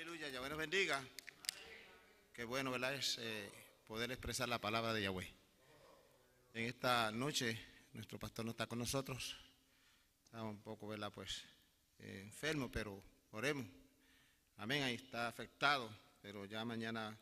Aleluya, 0.00 0.28
Yahweh 0.28 0.48
nos 0.48 0.58
bendiga. 0.58 1.04
Qué 2.32 2.44
bueno, 2.44 2.70
¿verdad? 2.70 2.94
Es 2.94 3.18
eh, 3.18 3.50
poder 3.84 4.12
expresar 4.12 4.48
la 4.48 4.60
palabra 4.60 4.94
de 4.94 5.02
Yahweh. 5.02 5.28
En 6.54 6.66
esta 6.66 7.10
noche, 7.10 7.60
nuestro 7.94 8.16
pastor 8.16 8.44
no 8.44 8.52
está 8.52 8.68
con 8.68 8.78
nosotros. 8.78 9.36
Está 10.26 10.44
un 10.44 10.62
poco, 10.62 10.86
¿verdad? 10.86 11.10
Pues 11.12 11.42
eh, 11.98 12.20
enfermo, 12.22 12.70
pero 12.70 13.02
oremos. 13.32 13.66
Amén, 14.58 14.84
ahí 14.84 14.94
está 14.94 15.26
afectado, 15.26 15.92
pero 16.22 16.44
ya 16.44 16.64
mañana 16.64 17.18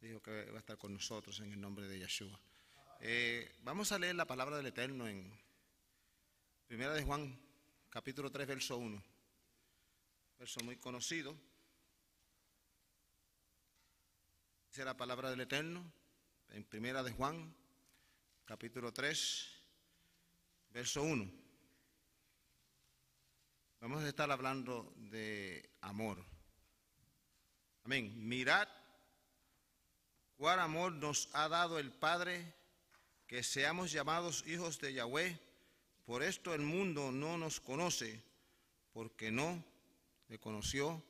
dijo 0.00 0.22
que 0.22 0.44
va 0.52 0.58
a 0.58 0.60
estar 0.60 0.78
con 0.78 0.94
nosotros 0.94 1.40
en 1.40 1.52
el 1.52 1.60
nombre 1.60 1.88
de 1.88 1.98
Yeshua. 1.98 2.38
Eh, 3.00 3.52
vamos 3.64 3.90
a 3.90 3.98
leer 3.98 4.14
la 4.14 4.26
palabra 4.26 4.56
del 4.58 4.66
Eterno 4.66 5.08
en 5.08 5.28
Primera 6.68 6.94
de 6.94 7.02
Juan, 7.02 7.36
capítulo 7.90 8.30
3, 8.30 8.46
verso 8.46 8.76
1. 8.76 9.02
Verso 10.38 10.60
muy 10.60 10.76
conocido. 10.76 11.36
Dice 14.72 14.86
la 14.86 14.96
palabra 14.96 15.28
del 15.28 15.42
Eterno 15.42 15.84
en 16.48 16.64
Primera 16.64 17.02
de 17.02 17.12
Juan, 17.12 17.54
capítulo 18.46 18.90
3, 18.90 19.46
verso 20.70 21.02
1. 21.02 21.30
Vamos 23.80 24.02
a 24.02 24.08
estar 24.08 24.30
hablando 24.30 24.94
de 24.96 25.68
amor. 25.82 26.24
Amén. 27.84 28.14
Mirad 28.26 28.66
cuál 30.38 30.58
amor 30.58 30.92
nos 30.92 31.28
ha 31.34 31.50
dado 31.50 31.78
el 31.78 31.92
Padre 31.92 32.54
que 33.26 33.42
seamos 33.42 33.92
llamados 33.92 34.42
hijos 34.46 34.80
de 34.80 34.94
Yahweh. 34.94 35.38
Por 36.06 36.22
esto 36.22 36.54
el 36.54 36.62
mundo 36.62 37.12
no 37.12 37.36
nos 37.36 37.60
conoce, 37.60 38.24
porque 38.94 39.30
no 39.30 39.62
le 40.28 40.38
conoció 40.38 41.04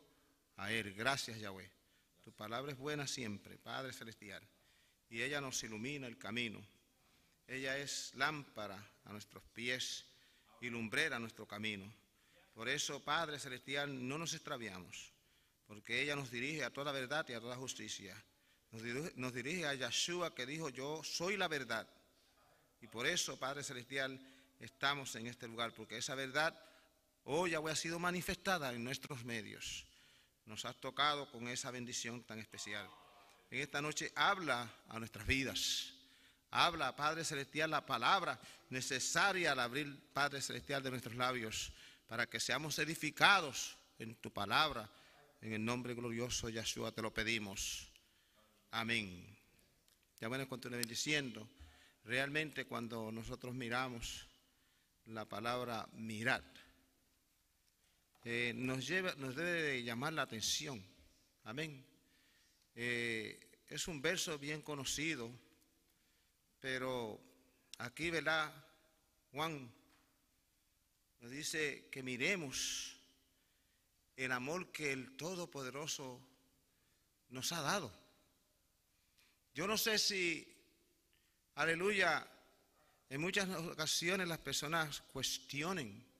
a 0.57 0.73
Él. 0.73 0.95
Gracias, 0.95 1.39
Yahweh. 1.39 1.82
Tu 2.25 2.33
palabra 2.33 2.73
es 2.73 2.79
buena 2.79 3.07
siempre, 3.07 3.59
Padre 3.59 3.93
Celestial. 3.93 4.43
Y 5.09 5.23
ella 5.23 5.41
nos 5.41 5.63
ilumina 5.63 6.07
el 6.07 6.19
camino. 6.19 6.61
Ella 7.47 7.77
es 7.77 8.13
lámpara 8.15 8.83
a 9.05 9.13
nuestros 9.13 9.43
pies 9.53 10.07
y 10.61 10.71
lumbrera 10.71 11.17
a 11.17 11.19
nuestro 11.19 11.47
camino. 11.47 11.93
Por 12.55 12.69
eso, 12.69 13.01
Padre 13.01 13.39
Celestial, 13.39 14.09
no 14.09 14.19
nos 14.19 14.35
extraviamos 14.35 15.13
porque 15.73 16.03
ella 16.03 16.15
nos 16.15 16.31
dirige 16.31 16.65
a 16.65 16.71
toda 16.71 16.93
verdad 16.93 17.27
y 17.31 17.33
a 17.33 17.41
toda 17.41 17.57
justicia. 17.57 18.15
Nos 19.17 19.33
dirige, 19.33 19.67
a 19.67 19.73
Yeshua 19.73 20.35
que 20.35 20.45
dijo, 20.45 20.69
yo 20.69 21.03
soy 21.03 21.39
la 21.39 21.49
verdad. 21.49 21.89
Y 22.83 22.89
por 22.89 23.07
eso, 23.07 23.39
Padre 23.39 23.65
Celestial, 23.65 24.21
estamos 24.61 25.17
en 25.17 25.29
este 25.29 25.49
lugar, 25.49 25.73
porque 25.73 25.97
esa 25.97 26.15
verdad 26.15 26.55
hoy 27.25 27.55
ha 27.55 27.75
sido 27.75 27.99
manifestada 27.99 28.75
en 28.75 28.85
nuestros 28.85 29.25
medios. 29.25 29.87
Nos 30.47 30.65
ha 30.65 30.73
tocado 30.73 31.31
con 31.31 31.49
esa 31.49 31.71
bendición 31.71 32.23
tan 32.25 32.39
especial. 32.39 32.89
En 33.51 33.61
esta 33.61 33.81
noche 33.81 34.13
habla 34.15 34.71
a 34.89 34.99
nuestras 34.99 35.27
vidas. 35.27 35.93
Habla, 36.51 36.95
Padre 36.97 37.25
Celestial, 37.25 37.71
la 37.71 37.87
palabra 37.87 38.41
necesaria 38.69 39.53
al 39.53 39.61
abrir, 39.61 40.01
Padre 40.13 40.41
Celestial, 40.41 40.83
de 40.83 40.91
nuestros 40.91 41.15
labios, 41.15 41.73
para 42.07 42.27
que 42.27 42.41
seamos 42.41 42.79
edificados 42.79 43.77
en 43.99 44.15
tu 44.17 44.31
palabra 44.33 44.91
en 45.43 45.53
el 45.53 45.65
nombre 45.65 45.95
glorioso 45.95 46.47
de 46.47 46.55
Yahshua 46.55 46.93
te 46.93 47.03
lo 47.03 47.13
pedimos. 47.13 47.91
Amén. 48.71 49.27
Ya 50.21 50.29
bueno, 50.29 50.49
continúe 50.49 50.79
bendiciendo. 50.79 51.49
Realmente 52.05 52.65
cuando 52.65 53.11
nosotros 53.11 53.53
miramos 53.53 54.29
la 55.07 55.29
palabra 55.29 55.89
mirar, 55.95 56.45
eh, 58.25 58.53
nos, 58.55 58.87
lleva, 58.87 59.15
nos 59.17 59.35
debe 59.35 59.83
llamar 59.83 60.13
la 60.13 60.23
atención. 60.23 60.85
Amén. 61.45 61.85
Eh, 62.75 63.65
es 63.69 63.89
un 63.89 64.01
verso 64.01 64.39
bien 64.39 64.63
conocido, 64.63 65.31
pero 66.61 67.21
aquí, 67.79 68.11
¿verdad? 68.11 68.53
Juan 69.33 69.73
nos 71.21 71.31
dice 71.31 71.89
que 71.91 72.03
miremos 72.03 72.97
el 74.17 74.31
amor 74.31 74.71
que 74.71 74.93
el 74.93 75.17
Todopoderoso 75.17 76.21
nos 77.31 77.51
ha 77.53 77.63
dado. 77.63 77.93
Yo 79.55 79.67
no 79.67 79.77
sé 79.77 79.99
si, 79.99 80.47
aleluya, 81.57 82.27
en 83.11 83.21
muchas 83.21 83.49
ocasiones 83.49 84.29
las 84.29 84.39
personas 84.39 85.01
cuestionen 85.13 86.12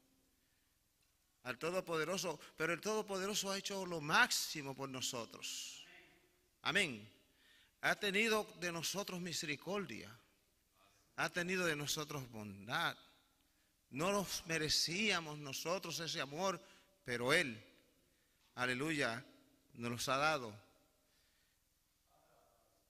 al 1.45 1.59
Todopoderoso, 1.59 2.39
pero 2.57 2.73
el 2.73 2.81
Todopoderoso 2.81 3.51
ha 3.51 3.59
hecho 3.59 3.85
lo 3.87 4.01
máximo 4.01 4.75
por 4.75 4.89
nosotros. 4.89 5.85
Amén. 6.63 7.09
Ha 7.81 7.97
tenido 7.97 8.47
de 8.61 8.71
nosotros 8.71 9.21
misericordia. 9.21 10.11
Ha 11.17 11.29
tenido 11.29 11.67
de 11.67 11.77
nosotros 11.77 12.31
bondad. 12.31 12.97
No 13.91 14.13
nos 14.13 14.45
merecíamos 14.47 15.39
nosotros 15.39 15.99
ese 16.01 16.21
amor, 16.21 16.61
pero 17.05 17.33
Él 17.33 17.63
aleluya, 18.55 19.25
nos 19.75 19.91
los 19.91 20.09
ha 20.09 20.17
dado. 20.17 20.55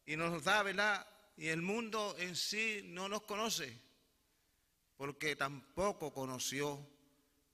Y 0.07 0.17
nos 0.17 0.43
da, 0.45 0.63
¿verdad? 0.63 1.07
Y 1.37 1.49
el 1.49 1.63
mundo 1.63 2.15
en 2.19 2.37
sí 2.37 2.83
no 2.85 3.09
nos 3.09 3.23
conoce, 3.23 3.79
porque 4.97 5.37
tampoco 5.37 6.13
conoció 6.13 6.87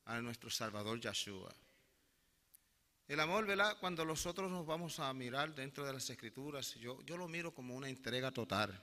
a 0.09 0.21
nuestro 0.23 0.51
Salvador 0.51 0.99
Yeshua. 1.01 1.55
El 3.07 3.21
amor, 3.21 3.47
¿verdad? 3.47 3.77
Cuando 3.79 4.05
nosotros 4.05 4.51
nos 4.51 4.67
vamos 4.67 4.99
a 4.99 5.13
mirar 5.13 5.55
dentro 5.55 5.85
de 5.87 5.93
las 5.93 6.09
escrituras, 6.09 6.75
yo, 6.75 7.01
yo 7.03 7.17
lo 7.17 7.29
miro 7.29 7.55
como 7.55 7.75
una 7.75 7.89
entrega 7.89 8.31
total. 8.31 8.79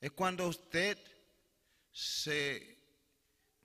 Es 0.00 0.12
cuando 0.12 0.46
usted 0.46 0.96
se 1.92 2.78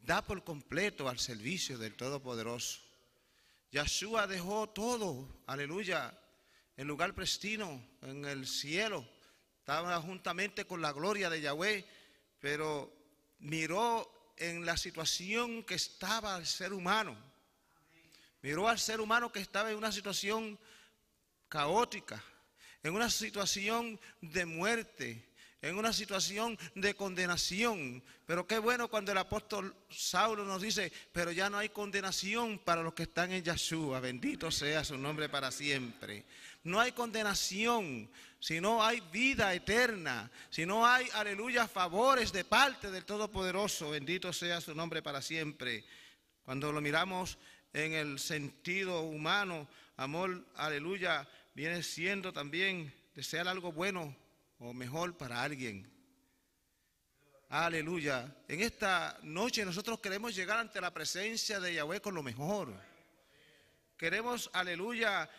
da 0.01 0.23
por 0.23 0.43
completo 0.43 1.07
al 1.07 1.19
servicio 1.19 1.77
del 1.77 1.95
Todopoderoso. 1.95 2.81
Yeshua 3.71 4.25
dejó 4.25 4.69
todo, 4.69 5.43
aleluya, 5.45 6.17
en 6.75 6.87
lugar 6.87 7.13
prestino, 7.13 7.83
en 8.01 8.25
el 8.25 8.47
cielo. 8.47 9.07
Estaba 9.59 10.01
juntamente 10.01 10.65
con 10.65 10.81
la 10.81 10.91
gloria 10.91 11.29
de 11.29 11.41
Yahweh, 11.41 11.85
pero 12.39 12.91
miró 13.39 14.14
en 14.37 14.65
la 14.65 14.77
situación 14.77 15.63
que 15.63 15.75
estaba 15.75 16.37
el 16.37 16.45
ser 16.45 16.73
humano. 16.73 17.15
Miró 18.41 18.67
al 18.67 18.79
ser 18.79 19.01
humano 19.01 19.31
que 19.31 19.39
estaba 19.39 19.71
en 19.71 19.77
una 19.77 19.91
situación 19.91 20.59
caótica, 21.49 22.23
en 22.83 22.93
una 22.93 23.09
situación 23.09 23.99
de 24.21 24.45
muerte, 24.45 25.34
en 25.65 25.77
una 25.77 25.91
situación 25.91 26.57
de 26.75 26.95
condenación. 26.95 28.03
Pero 28.27 28.45
qué 28.45 28.59
bueno 28.59 28.87
cuando 28.87 29.11
el 29.11 29.17
apóstol 29.17 29.75
Saulo 29.89 30.45
nos 30.45 30.61
dice, 30.61 30.91
pero 31.11 31.31
ya 31.31 31.49
no 31.49 31.57
hay 31.57 31.69
condenación 31.69 32.59
para 32.59 32.83
los 32.83 32.93
que 32.93 33.03
están 33.03 33.31
en 33.31 33.43
Yeshua. 33.43 33.99
Bendito 33.99 34.51
sea 34.51 34.83
su 34.83 34.95
nombre 34.95 35.27
para 35.27 35.51
siempre. 35.51 36.25
No 36.63 36.79
hay 36.79 36.91
condenación, 36.91 38.07
sino 38.39 38.83
hay 38.83 39.01
vida 39.11 39.55
eterna, 39.55 40.29
sino 40.51 40.85
hay, 40.85 41.07
aleluya, 41.15 41.67
favores 41.67 42.31
de 42.31 42.45
parte 42.45 42.91
del 42.91 43.03
Todopoderoso. 43.03 43.89
Bendito 43.89 44.31
sea 44.31 44.61
su 44.61 44.75
nombre 44.75 45.01
para 45.01 45.19
siempre. 45.19 45.83
Cuando 46.43 46.71
lo 46.71 46.79
miramos 46.79 47.39
en 47.73 47.93
el 47.93 48.19
sentido 48.19 49.01
humano, 49.01 49.67
amor, 49.97 50.45
aleluya, 50.57 51.27
viene 51.55 51.81
siendo 51.81 52.31
también 52.31 52.93
desear 53.15 53.47
algo 53.47 53.71
bueno 53.71 54.15
o 54.59 54.73
mejor 54.73 55.17
para 55.17 55.41
alguien. 55.41 55.91
Aleluya. 57.49 58.35
En 58.47 58.61
esta 58.61 59.17
noche 59.23 59.65
nosotros 59.65 59.99
queremos 59.99 60.35
llegar 60.35 60.57
ante 60.57 60.81
la 60.81 60.93
presencia 60.93 61.59
de 61.59 61.73
Yahweh 61.73 62.01
con 62.01 62.15
lo 62.15 62.23
mejor. 62.23 62.73
Queremos, 63.97 64.49
aleluya, 64.51 65.29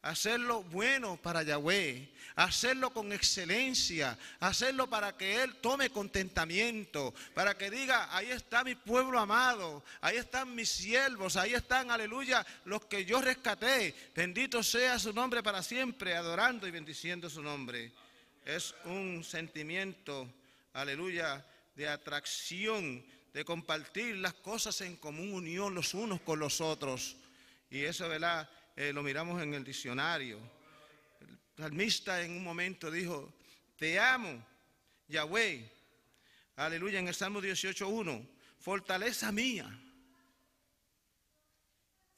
hacerlo 0.00 0.62
bueno 0.62 1.18
para 1.20 1.42
Yahweh, 1.42 2.10
hacerlo 2.36 2.90
con 2.90 3.12
excelencia, 3.12 4.16
hacerlo 4.40 4.88
para 4.88 5.16
que 5.16 5.42
Él 5.42 5.56
tome 5.56 5.90
contentamiento, 5.90 7.12
para 7.34 7.58
que 7.58 7.70
diga, 7.70 8.16
ahí 8.16 8.30
está 8.30 8.64
mi 8.64 8.74
pueblo 8.74 9.18
amado, 9.18 9.84
ahí 10.00 10.16
están 10.16 10.54
mis 10.54 10.70
siervos, 10.70 11.36
ahí 11.36 11.52
están, 11.52 11.90
aleluya, 11.90 12.46
los 12.64 12.86
que 12.86 13.04
yo 13.04 13.20
rescaté. 13.20 13.94
Bendito 14.14 14.62
sea 14.62 14.98
su 14.98 15.12
nombre 15.12 15.42
para 15.42 15.62
siempre, 15.62 16.16
adorando 16.16 16.66
y 16.66 16.70
bendiciendo 16.70 17.28
su 17.28 17.42
nombre 17.42 17.92
es 18.48 18.74
un 18.86 19.22
sentimiento, 19.22 20.26
aleluya, 20.72 21.44
de 21.74 21.86
atracción, 21.86 23.04
de 23.34 23.44
compartir 23.44 24.16
las 24.16 24.32
cosas 24.32 24.80
en 24.80 24.96
común 24.96 25.34
unión 25.34 25.74
los 25.74 25.92
unos 25.92 26.22
con 26.22 26.38
los 26.38 26.62
otros. 26.62 27.18
Y 27.68 27.82
eso, 27.84 28.08
¿verdad? 28.08 28.48
Eh, 28.74 28.90
lo 28.94 29.02
miramos 29.02 29.42
en 29.42 29.52
el 29.52 29.62
diccionario. 29.62 30.38
El 31.20 31.62
salmista 31.62 32.22
en 32.22 32.30
un 32.30 32.42
momento 32.42 32.90
dijo, 32.90 33.34
te 33.76 34.00
amo, 34.00 34.42
Yahweh. 35.08 35.70
Aleluya, 36.56 37.00
en 37.00 37.08
el 37.08 37.14
Salmo 37.14 37.42
18.1, 37.42 38.26
fortaleza 38.60 39.30
mía. 39.30 39.68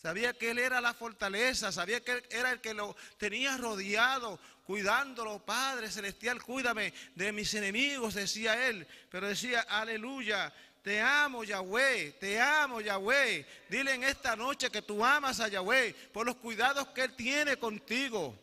Sabía 0.03 0.33
que 0.33 0.51
Él 0.51 0.59
era 0.59 0.81
la 0.81 0.95
fortaleza, 0.95 1.71
sabía 1.71 2.01
que 2.01 2.13
Él 2.13 2.25
era 2.31 2.53
el 2.53 2.61
que 2.61 2.73
lo 2.73 2.97
tenía 3.19 3.59
rodeado, 3.59 4.41
cuidándolo. 4.65 5.45
Padre 5.45 5.91
Celestial, 5.91 6.43
cuídame 6.43 6.95
de 7.15 7.33
mis 7.33 7.53
enemigos, 7.53 8.15
decía 8.15 8.69
Él. 8.69 8.87
Pero 9.11 9.29
decía, 9.29 9.61
aleluya, 9.69 10.51
te 10.83 11.03
amo 11.03 11.45
Yahweh, 11.45 12.13
te 12.19 12.41
amo 12.41 12.81
Yahweh. 12.81 13.47
Dile 13.69 13.93
en 13.93 14.05
esta 14.05 14.35
noche 14.37 14.71
que 14.71 14.81
tú 14.81 15.05
amas 15.05 15.39
a 15.41 15.49
Yahweh 15.49 15.93
por 16.13 16.25
los 16.25 16.37
cuidados 16.37 16.89
que 16.89 17.03
Él 17.03 17.15
tiene 17.15 17.59
contigo. 17.59 18.39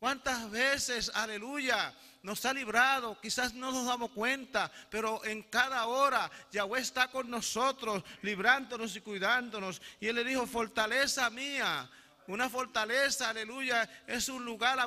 ¿Cuántas 0.00 0.50
veces, 0.50 1.12
aleluya, 1.14 1.94
nos 2.22 2.44
ha 2.44 2.52
librado? 2.52 3.18
Quizás 3.20 3.54
no 3.54 3.72
nos 3.72 3.86
damos 3.86 4.10
cuenta, 4.10 4.70
pero 4.90 5.24
en 5.24 5.42
cada 5.44 5.86
hora 5.86 6.30
Yahweh 6.52 6.80
está 6.80 7.08
con 7.08 7.30
nosotros, 7.30 8.02
librándonos 8.22 8.94
y 8.96 9.00
cuidándonos. 9.00 9.80
Y 10.00 10.08
Él 10.08 10.16
le 10.16 10.24
dijo, 10.24 10.46
fortaleza 10.46 11.30
mía. 11.30 11.90
Una 12.26 12.48
fortaleza, 12.48 13.30
aleluya, 13.30 13.88
es 14.06 14.28
un 14.28 14.44
lugar 14.44 14.78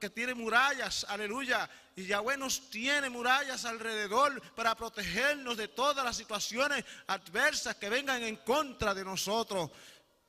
que 0.00 0.10
tiene 0.10 0.34
murallas, 0.34 1.04
aleluya. 1.08 1.68
Y 1.96 2.06
Yahweh 2.06 2.36
nos 2.36 2.70
tiene 2.70 3.10
murallas 3.10 3.64
alrededor 3.64 4.40
para 4.54 4.76
protegernos 4.76 5.56
de 5.56 5.68
todas 5.68 6.04
las 6.04 6.16
situaciones 6.16 6.84
adversas 7.08 7.74
que 7.76 7.88
vengan 7.88 8.22
en 8.22 8.36
contra 8.36 8.94
de 8.94 9.04
nosotros. 9.04 9.70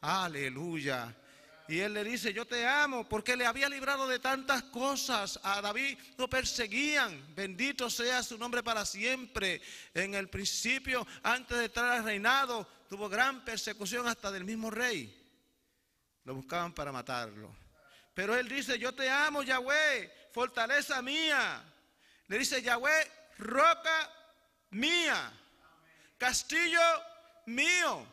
Aleluya. 0.01 1.15
Y 1.67 1.79
él 1.79 1.93
le 1.93 2.03
dice, 2.03 2.33
yo 2.33 2.45
te 2.45 2.67
amo, 2.67 3.07
porque 3.07 3.37
le 3.37 3.45
había 3.45 3.69
librado 3.69 4.07
de 4.07 4.19
tantas 4.19 4.63
cosas. 4.63 5.39
A 5.43 5.61
David 5.61 5.97
lo 6.17 6.29
perseguían. 6.29 7.33
Bendito 7.35 7.89
sea 7.89 8.21
su 8.21 8.37
nombre 8.37 8.61
para 8.61 8.85
siempre. 8.85 9.61
En 9.93 10.13
el 10.13 10.29
principio, 10.29 11.07
antes 11.23 11.57
de 11.57 11.65
entrar 11.65 11.91
al 11.91 12.03
reinado, 12.03 12.67
tuvo 12.89 13.07
gran 13.07 13.45
persecución 13.45 14.07
hasta 14.07 14.29
del 14.31 14.43
mismo 14.43 14.69
rey. 14.69 15.19
Lo 16.25 16.35
buscaban 16.35 16.73
para 16.73 16.91
matarlo. 16.91 17.55
Pero 18.13 18.35
él 18.35 18.47
dice, 18.47 18.77
yo 18.77 18.93
te 18.93 19.09
amo, 19.09 19.41
Yahweh, 19.41 20.29
fortaleza 20.33 21.01
mía. 21.01 21.63
Le 22.27 22.37
dice, 22.37 22.61
Yahweh, 22.61 23.11
roca 23.37 24.11
mía, 24.71 25.31
castillo 26.17 26.81
mío. 27.45 28.05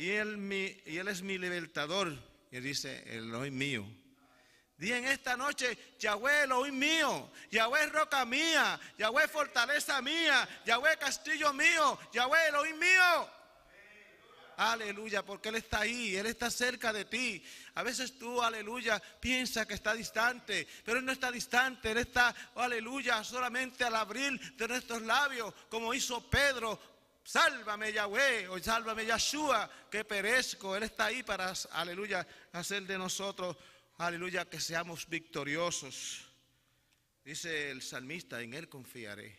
Y 0.00 0.12
él, 0.12 1.08
es 1.08 1.20
mi 1.20 1.36
libertador. 1.36 2.16
Y 2.50 2.58
dice, 2.60 3.02
el 3.04 3.24
Elohim 3.24 3.54
mío. 3.54 3.86
Dí 4.78 4.90
en 4.94 5.04
esta 5.04 5.36
noche, 5.36 5.76
Yahweh 5.98 6.44
Elohim 6.44 6.78
mío, 6.78 7.30
Yahweh 7.50 7.84
roca 7.88 8.24
mía, 8.24 8.80
Yahweh 8.96 9.28
fortaleza 9.28 10.00
mía, 10.00 10.48
Yahweh 10.64 10.96
castillo 10.98 11.52
mío, 11.52 11.98
Yahweh 12.14 12.48
Elohim 12.48 12.78
mío. 12.78 13.30
Aleluya, 14.56 15.22
porque 15.22 15.50
Él 15.50 15.56
está 15.56 15.80
ahí, 15.80 16.16
Él 16.16 16.24
está 16.24 16.50
cerca 16.50 16.94
de 16.94 17.04
ti. 17.04 17.44
A 17.74 17.82
veces 17.82 18.18
tú, 18.18 18.42
aleluya, 18.42 19.02
piensas 19.20 19.66
que 19.66 19.74
está 19.74 19.92
distante, 19.92 20.66
pero 20.82 20.98
Él 20.98 21.04
no 21.04 21.12
está 21.12 21.30
distante, 21.30 21.90
Él 21.90 21.98
está, 21.98 22.34
aleluya, 22.54 23.22
solamente 23.22 23.84
al 23.84 23.96
abrir 23.96 24.38
de 24.56 24.68
nuestros 24.68 25.02
labios, 25.02 25.52
como 25.68 25.92
hizo 25.92 26.28
Pedro 26.30 26.78
Sálvame 27.30 27.92
Yahweh 27.92 28.48
o 28.48 28.58
sálvame 28.58 29.06
Yahshua, 29.06 29.70
que 29.88 30.04
perezco. 30.04 30.74
Él 30.74 30.82
está 30.82 31.04
ahí 31.04 31.22
para, 31.22 31.52
aleluya, 31.70 32.26
hacer 32.50 32.82
de 32.82 32.98
nosotros, 32.98 33.56
aleluya, 33.98 34.50
que 34.50 34.58
seamos 34.58 35.08
victoriosos. 35.08 36.26
Dice 37.24 37.70
el 37.70 37.82
salmista, 37.82 38.42
en 38.42 38.54
Él 38.54 38.68
confiaré. 38.68 39.38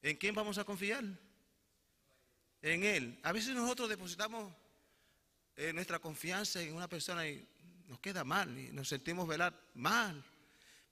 ¿En 0.00 0.16
quién 0.16 0.34
vamos 0.34 0.56
a 0.56 0.64
confiar? 0.64 1.04
En 2.62 2.82
Él. 2.82 3.20
A 3.22 3.32
veces 3.32 3.54
nosotros 3.54 3.90
depositamos 3.90 4.50
eh, 5.56 5.74
nuestra 5.74 5.98
confianza 5.98 6.62
en 6.62 6.74
una 6.74 6.88
persona 6.88 7.28
y 7.28 7.46
nos 7.86 8.00
queda 8.00 8.24
mal 8.24 8.58
y 8.58 8.72
nos 8.72 8.88
sentimos 8.88 9.28
velar 9.28 9.52
mal. 9.74 10.24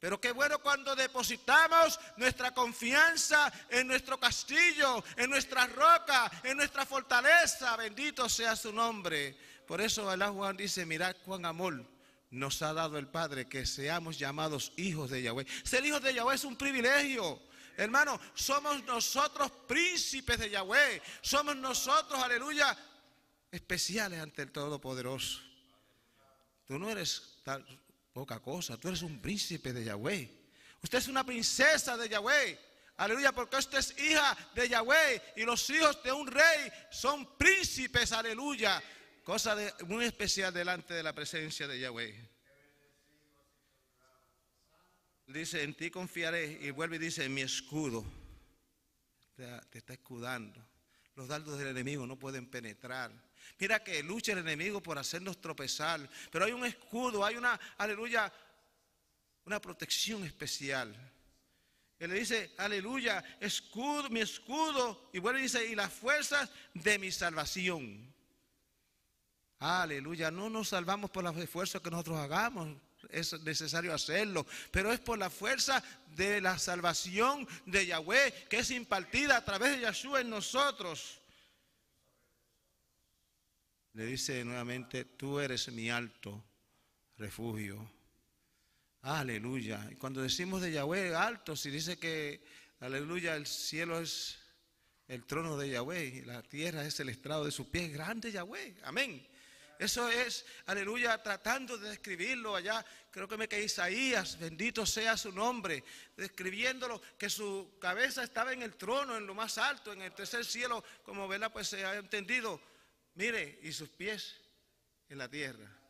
Pero 0.02 0.20
qué 0.20 0.32
bueno 0.32 0.58
cuando 0.58 0.96
depositamos 0.96 2.00
nuestra 2.16 2.52
confianza 2.52 3.52
en 3.70 3.87
nuestro 3.87 4.19
castillo, 4.19 5.04
en 5.16 5.31
nuestra 5.31 5.69
roca, 5.69 6.28
en 6.43 6.56
nuestra 6.56 6.84
fortaleza. 6.84 7.76
Bendito 7.76 8.28
sea 8.28 8.56
su 8.56 8.72
nombre. 8.72 9.38
Por 9.64 9.81
eso 9.81 10.10
Alá 10.10 10.31
Juan 10.31 10.56
dice, 10.56 10.84
mirad 10.84 11.14
cuán 11.25 11.46
amor 11.46 11.87
nos 12.31 12.62
ha 12.62 12.72
dado 12.72 12.99
el 12.99 13.06
Padre 13.06 13.49
que 13.49 13.64
seamos 13.64 14.19
llamados 14.19 14.72
hijos 14.76 15.08
de 15.08 15.22
Yahweh. 15.22 15.46
Ser 15.62 15.87
hijos 15.87 16.02
de 16.02 16.14
Yahweh 16.14 16.34
es 16.34 16.43
un 16.43 16.56
privilegio. 16.56 17.40
Hermano, 17.76 18.19
somos 18.34 18.82
nosotros 18.82 19.52
príncipes 19.69 20.37
de 20.40 20.50
Yahweh. 20.50 21.00
Somos 21.20 21.54
nosotros, 21.54 22.20
aleluya, 22.20 22.76
especiales 23.52 24.19
ante 24.19 24.43
el 24.43 24.50
Todopoderoso. 24.50 25.38
Tú 26.66 26.76
no 26.76 26.90
eres 26.90 27.38
poca 28.12 28.41
cosa. 28.41 28.76
Tú 28.76 28.88
eres 28.88 29.03
un 29.03 29.20
príncipe 29.20 29.73
de 29.73 29.85
Yahweh. 29.85 30.31
Usted 30.82 30.99
es 30.99 31.09
una 31.09 31.25
princesa 31.25 31.97
de 31.97 32.09
Yahweh. 32.09 32.59
Aleluya, 32.97 33.32
porque 33.32 33.56
usted 33.56 33.79
es 33.79 33.99
hija 33.99 34.37
de 34.55 34.69
Yahweh 34.69 35.23
y 35.37 35.44
los 35.44 35.69
hijos 35.70 36.03
de 36.03 36.12
un 36.12 36.26
rey 36.26 36.70
son 36.91 37.37
príncipes, 37.37 38.12
aleluya. 38.12 38.82
Cosa 39.25 39.55
de, 39.56 39.73
muy 39.87 40.05
especial 40.05 40.53
delante 40.53 40.94
de 40.94 41.03
la 41.03 41.12
presencia 41.12 41.67
de 41.67 41.79
Yahweh. 41.79 42.31
Dice, 45.29 45.62
en 45.62 45.75
ti 45.75 45.91
confiaré 45.91 46.59
y 46.61 46.70
vuelve 46.70 46.97
y 46.97 46.99
dice, 46.99 47.25
en 47.25 47.35
mi 47.35 47.41
escudo. 47.41 48.05
te 49.70 49.79
está 49.79 49.94
escudando. 49.94 50.71
Los 51.14 51.29
dardos 51.29 51.59
del 51.59 51.69
enemigo 51.69 52.06
no 52.06 52.19
pueden 52.19 52.47
penetrar. 52.47 53.12
Mira 53.59 53.82
que 53.82 54.03
lucha 54.03 54.32
el 54.32 54.38
enemigo 54.38 54.82
por 54.82 54.99
hacernos 54.99 55.41
tropezar. 55.41 56.09
Pero 56.31 56.44
hay 56.44 56.53
un 56.53 56.64
escudo, 56.64 57.25
hay 57.25 57.37
una, 57.37 57.59
aleluya, 57.76 58.32
una 59.44 59.61
protección 59.61 60.25
especial. 60.25 60.94
Él 61.99 62.11
le 62.11 62.19
dice, 62.19 62.55
aleluya, 62.59 63.23
escudo, 63.41 64.11
mi 64.11 64.20
escudo. 64.20 65.11
Y 65.12 65.19
bueno, 65.19 65.38
dice, 65.38 65.64
y 65.67 65.75
las 65.75 65.93
fuerzas 65.93 66.50
de 66.75 66.99
mi 66.99 67.12
salvación. 67.12 68.12
Aleluya, 69.59 70.31
no 70.32 70.50
nos 70.50 70.70
salvamos 70.70 71.11
por 71.11 71.23
los 71.23 71.37
esfuerzos 71.37 71.81
que 71.81 71.91
nosotros 71.91 72.19
hagamos, 72.19 72.76
es 73.10 73.32
necesario 73.43 73.94
hacerlo, 73.94 74.46
pero 74.70 74.93
es 74.93 75.00
por 75.00 75.19
la 75.19 75.31
fuerza 75.31 75.82
de 76.16 76.40
la 76.40 76.58
salvación 76.58 77.46
de 77.66 77.87
Yahweh 77.87 78.46
que 78.49 78.58
es 78.58 78.70
impartida 78.70 79.37
a 79.37 79.44
través 79.44 79.76
de 79.76 79.82
Yahshua 79.82 80.20
en 80.20 80.31
nosotros 80.31 81.22
le 83.94 84.06
dice 84.06 84.43
nuevamente, 84.44 85.04
tú 85.04 85.38
eres 85.38 85.71
mi 85.71 85.90
alto 85.90 86.42
refugio. 87.18 87.90
Aleluya. 89.02 89.87
Y 89.90 89.97
cuando 89.97 90.23
decimos 90.23 90.62
de 90.62 90.73
Yahweh 90.73 91.14
alto, 91.14 91.56
si 91.56 91.71
dice 91.71 91.99
que, 91.99 92.42
aleluya, 92.80 93.37
el 93.37 93.47
cielo 93.47 94.00
es 94.00 94.38
el 95.09 95.25
trono 95.25 95.59
de 95.59 95.71
Yahweh 95.71 96.04
y 96.04 96.23
la 96.23 96.42
tierra 96.42 96.87
es 96.87 97.00
el 97.00 97.11
estrado 97.11 97.44
de 97.44 97.50
su 97.50 97.71
pie, 97.71 97.88
grande 97.88 98.32
Yahweh. 98.32 98.76
Amén. 98.85 99.26
Eso 99.82 100.08
es, 100.08 100.44
aleluya, 100.66 101.20
tratando 101.22 101.76
de 101.76 101.90
describirlo 101.90 102.54
allá. 102.54 102.84
Creo 103.10 103.26
que 103.26 103.36
me 103.36 103.48
que 103.48 103.62
Isaías, 103.62 104.38
bendito 104.38 104.86
sea 104.86 105.16
su 105.16 105.32
nombre, 105.32 105.82
describiéndolo, 106.16 107.02
que 107.18 107.28
su 107.28 107.76
cabeza 107.80 108.22
estaba 108.22 108.52
en 108.52 108.62
el 108.62 108.76
trono, 108.76 109.16
en 109.16 109.26
lo 109.26 109.34
más 109.34 109.58
alto, 109.58 109.92
en 109.92 110.02
el 110.02 110.12
tercer 110.12 110.44
cielo, 110.44 110.84
como 111.02 111.26
vela, 111.26 111.52
pues 111.52 111.68
se 111.68 111.84
ha 111.84 111.96
entendido 111.96 112.60
Mire, 113.14 113.58
y 113.62 113.72
sus 113.72 113.90
pies 113.90 114.36
en 115.08 115.18
la 115.18 115.28
tierra. 115.28 115.81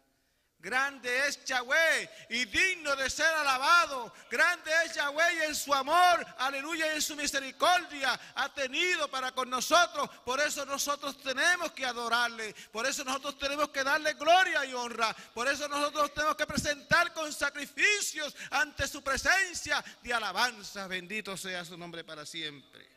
Grande 0.63 1.27
es 1.27 1.45
Yahweh 1.45 2.09
y 2.29 2.45
digno 2.45 2.95
de 2.95 3.11
ser 3.11 3.27
alabado. 3.27 4.15
Grande 4.31 4.71
es 4.85 4.95
Yahweh 4.95 5.35
y 5.35 5.43
en 5.49 5.57
su 5.57 5.75
amor, 5.75 6.25
aleluya, 6.39 6.87
y 6.87 6.95
en 6.95 7.03
su 7.03 7.17
misericordia 7.17 8.19
ha 8.37 8.55
tenido 8.55 9.09
para 9.09 9.33
con 9.33 9.51
nosotros. 9.51 10.09
Por 10.25 10.41
eso 10.41 10.65
nosotros 10.65 11.21
tenemos 11.21 11.73
que 11.73 11.85
adorarle. 11.85 12.55
Por 12.71 12.87
eso 12.87 13.03
nosotros 13.03 13.37
tenemos 13.41 13.71
que 13.71 13.83
darle 13.83 14.15
gloria 14.15 14.65
y 14.65 14.73
honra. 14.73 15.13
Por 15.35 15.49
eso 15.49 15.67
nosotros 15.67 16.15
tenemos 16.15 16.37
que 16.37 16.47
presentar 16.47 17.13
con 17.13 17.33
sacrificios 17.33 18.33
ante 18.53 18.87
su 18.87 19.03
presencia 19.03 19.85
de 20.01 20.15
alabanza. 20.15 20.87
Bendito 20.87 21.37
sea 21.37 21.65
su 21.65 21.77
nombre 21.77 22.05
para 22.05 22.25
siempre. 22.25 22.89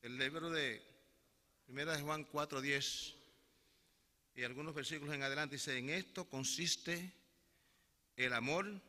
El 0.00 0.16
libro 0.16 0.48
de 0.48 0.82
Primera 1.66 1.94
de 1.94 2.00
Juan 2.00 2.26
4:10 2.32 3.17
y 4.38 4.44
algunos 4.44 4.72
versículos 4.72 5.12
en 5.16 5.24
adelante 5.24 5.56
dice, 5.56 5.76
en 5.76 5.90
esto 5.90 6.28
consiste 6.28 7.12
el 8.14 8.32
amor, 8.32 8.80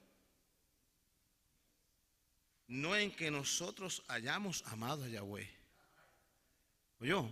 no 2.67 2.95
en 2.95 3.09
que 3.11 3.31
nosotros 3.31 4.03
hayamos 4.07 4.63
amado 4.67 5.05
a 5.05 5.07
Yahweh. 5.07 5.49
¿Oyó? 6.99 7.27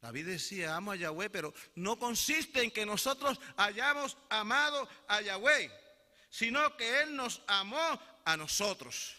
David 0.00 0.28
decía, 0.28 0.74
amo 0.74 0.92
a 0.92 0.96
Yahweh, 0.96 1.28
pero 1.28 1.52
no 1.74 1.98
consiste 1.98 2.62
en 2.62 2.70
que 2.70 2.86
nosotros 2.86 3.38
hayamos 3.58 4.16
amado 4.30 4.88
a 5.08 5.20
Yahweh, 5.20 5.70
sino 6.30 6.74
que 6.78 7.02
Él 7.02 7.16
nos 7.16 7.42
amó 7.48 8.00
a 8.24 8.34
nosotros. 8.34 9.14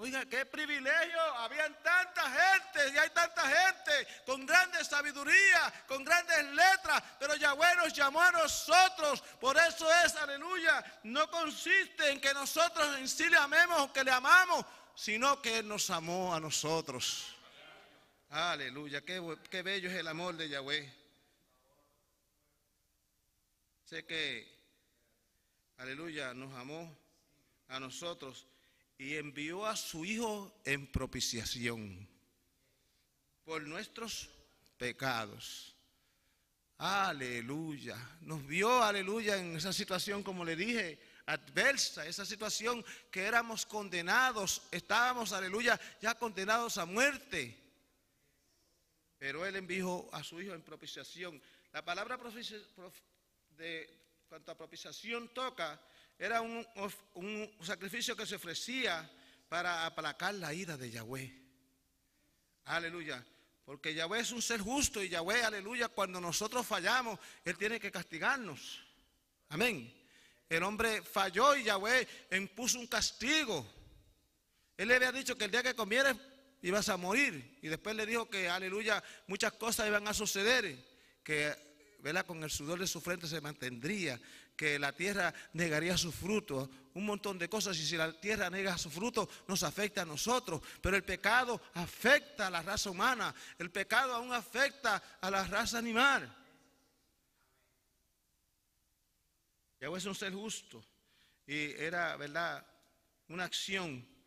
Oiga, 0.00 0.24
qué 0.26 0.46
privilegio. 0.46 1.20
Habían 1.38 1.74
tanta 1.82 2.22
gente 2.22 2.94
y 2.94 2.98
hay 2.98 3.10
tanta 3.10 3.42
gente 3.42 4.06
con 4.24 4.46
grande 4.46 4.84
sabiduría, 4.84 5.84
con 5.88 6.04
grandes 6.04 6.44
letras, 6.52 7.02
pero 7.18 7.34
Yahweh 7.34 7.74
nos 7.78 7.92
llamó 7.92 8.22
a 8.22 8.30
nosotros. 8.30 9.20
Por 9.40 9.56
eso 9.56 9.88
es, 10.04 10.14
aleluya, 10.14 10.84
no 11.02 11.28
consiste 11.28 12.10
en 12.10 12.20
que 12.20 12.32
nosotros 12.32 12.96
en 12.96 13.08
sí 13.08 13.28
le 13.28 13.38
amemos 13.38 13.80
o 13.80 13.92
que 13.92 14.04
le 14.04 14.12
amamos, 14.12 14.64
sino 14.94 15.42
que 15.42 15.58
Él 15.58 15.66
nos 15.66 15.90
amó 15.90 16.32
a 16.32 16.38
nosotros. 16.38 17.34
Aleluya, 18.30 19.00
qué, 19.04 19.20
qué 19.50 19.62
bello 19.62 19.90
es 19.90 19.96
el 19.96 20.06
amor 20.06 20.36
de 20.36 20.48
Yahweh. 20.48 20.94
Sé 23.84 24.06
que, 24.06 24.46
aleluya, 25.78 26.34
nos 26.34 26.54
amó 26.54 26.96
a 27.66 27.80
nosotros 27.80 28.46
y 28.98 29.14
envió 29.14 29.64
a 29.64 29.76
su 29.76 30.04
Hijo 30.04 30.60
en 30.64 30.86
propiciación 30.88 32.08
por 33.44 33.62
nuestros 33.62 34.28
pecados. 34.76 35.74
Aleluya. 36.78 37.96
Nos 38.20 38.46
vio, 38.46 38.82
aleluya, 38.82 39.36
en 39.36 39.56
esa 39.56 39.72
situación, 39.72 40.22
como 40.22 40.44
le 40.44 40.56
dije, 40.56 40.98
adversa, 41.26 42.06
esa 42.06 42.26
situación 42.26 42.84
que 43.10 43.22
éramos 43.24 43.66
condenados, 43.66 44.62
estábamos, 44.70 45.32
aleluya, 45.32 45.80
ya 46.00 46.14
condenados 46.16 46.76
a 46.78 46.84
muerte. 46.84 47.56
Pero 49.18 49.46
Él 49.46 49.56
envió 49.56 50.12
a 50.12 50.22
su 50.22 50.40
Hijo 50.40 50.54
en 50.54 50.62
propiciación. 50.62 51.40
La 51.72 51.84
palabra 51.84 52.18
de 53.50 53.90
cuanto 54.28 54.52
a 54.52 54.56
propiciación 54.56 55.28
toca, 55.34 55.80
era 56.18 56.40
un, 56.40 56.66
sacrificio 57.62 58.16
que 58.16 58.26
se 58.26 58.34
ofrecía 58.34 59.08
para 59.48 59.86
aplacar 59.86 60.34
la 60.34 60.52
ira 60.52 60.76
de 60.76 60.90
Yahweh. 60.90 61.32
Aleluya. 62.64 63.24
Porque 63.64 63.94
Yahweh 63.94 64.20
es 64.20 64.32
un 64.32 64.42
ser 64.42 64.60
justo 64.60 65.02
y 65.02 65.10
Yahweh, 65.10 65.44
aleluya, 65.44 65.88
cuando 65.88 66.20
nosotros 66.20 66.66
fallamos, 66.66 67.18
Él 67.44 67.56
tiene 67.56 67.78
que 67.78 67.90
castigarnos. 67.90 68.80
Amén. 69.50 69.94
El 70.48 70.62
hombre 70.62 71.02
falló 71.02 71.54
y 71.54 71.64
Yahweh 71.64 72.08
impuso 72.32 72.78
un 72.78 72.86
castigo. 72.86 73.66
Él 74.76 74.88
le 74.88 74.96
había 74.96 75.12
dicho 75.12 75.36
que 75.36 75.44
el 75.44 75.50
día 75.50 75.62
que 75.62 75.74
comieras 75.74 76.16
ibas 76.62 76.88
a 76.88 76.96
morir. 76.96 77.58
Y 77.62 77.68
después 77.68 77.94
le 77.94 78.06
dijo 78.06 78.28
que, 78.28 78.48
aleluya, 78.48 79.02
muchas 79.26 79.52
cosas 79.52 79.86
iban 79.86 80.08
a 80.08 80.14
suceder. 80.14 80.84
Que, 81.22 81.67
¿verdad? 81.98 82.26
Con 82.26 82.42
el 82.42 82.50
sudor 82.50 82.78
de 82.78 82.86
su 82.86 83.00
frente 83.00 83.26
se 83.26 83.40
mantendría 83.40 84.20
que 84.56 84.78
la 84.78 84.92
tierra 84.92 85.32
negaría 85.52 85.96
su 85.96 86.10
fruto, 86.10 86.68
un 86.94 87.06
montón 87.06 87.38
de 87.38 87.48
cosas, 87.48 87.78
y 87.78 87.86
si 87.86 87.96
la 87.96 88.12
tierra 88.20 88.50
nega 88.50 88.76
su 88.76 88.90
fruto, 88.90 89.28
nos 89.46 89.62
afecta 89.62 90.02
a 90.02 90.04
nosotros. 90.04 90.60
Pero 90.80 90.96
el 90.96 91.04
pecado 91.04 91.60
afecta 91.74 92.48
a 92.48 92.50
la 92.50 92.62
raza 92.62 92.90
humana, 92.90 93.34
el 93.58 93.70
pecado 93.70 94.14
aún 94.14 94.32
afecta 94.32 95.18
a 95.20 95.30
la 95.30 95.44
raza 95.44 95.78
animal. 95.78 96.34
Yahweh 99.80 99.98
es 99.98 100.06
un 100.06 100.14
ser 100.14 100.32
justo 100.32 100.84
y 101.46 101.70
era, 101.72 102.16
¿verdad?, 102.16 102.66
una 103.28 103.44
acción 103.44 104.17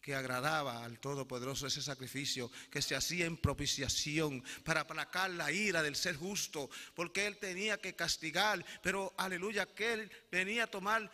que 0.00 0.14
agradaba 0.14 0.84
al 0.84 0.98
Todopoderoso 0.98 1.66
ese 1.66 1.82
sacrificio 1.82 2.50
que 2.70 2.82
se 2.82 2.96
hacía 2.96 3.26
en 3.26 3.36
propiciación 3.36 4.42
para 4.64 4.80
aplacar 4.80 5.30
la 5.30 5.52
ira 5.52 5.82
del 5.82 5.96
ser 5.96 6.16
justo, 6.16 6.70
porque 6.94 7.26
Él 7.26 7.36
tenía 7.36 7.78
que 7.78 7.94
castigar, 7.94 8.64
pero 8.82 9.12
aleluya, 9.16 9.66
que 9.66 9.92
Él 9.92 10.12
venía 10.30 10.64
a 10.64 10.70
tomar 10.70 11.10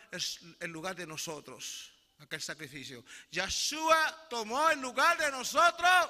el, 0.59 0.71
lugar 0.71 0.95
de 0.95 1.05
nosotros, 1.05 1.91
aquel 2.19 2.41
sacrificio. 2.41 3.03
Yahshua 3.31 4.27
tomó 4.29 4.69
el 4.69 4.79
lugar 4.79 5.17
de 5.17 5.31
nosotros. 5.31 6.09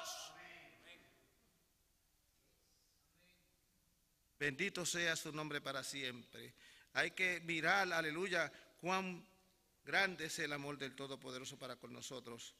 Bendito 4.38 4.86
sea 4.86 5.16
su 5.16 5.32
nombre 5.32 5.60
para 5.60 5.82
siempre. 5.82 6.54
Hay 6.92 7.10
que 7.10 7.40
mirar, 7.40 7.92
aleluya, 7.92 8.52
cuán 8.80 9.26
grande 9.88 10.26
es 10.26 10.38
el 10.38 10.52
amor 10.52 10.76
del 10.76 10.94
Todopoderoso 10.94 11.58
para 11.58 11.76
con 11.76 11.94
nosotros. 11.94 12.54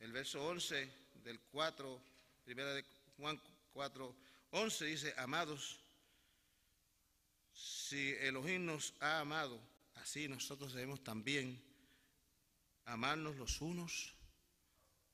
El 0.00 0.10
verso 0.10 0.44
11 0.44 0.90
del 1.22 1.38
4, 1.38 2.02
primera 2.44 2.74
de 2.74 2.84
Juan 3.16 3.40
4, 3.72 4.16
11 4.50 4.84
dice, 4.84 5.14
amados, 5.16 5.78
si 7.52 8.14
Elohim 8.14 8.66
nos 8.66 8.94
ha 8.98 9.20
amado, 9.20 9.60
así 9.94 10.26
nosotros 10.26 10.72
debemos 10.72 11.04
también 11.04 11.56
amarnos 12.84 13.36
los 13.36 13.60
unos 13.60 14.12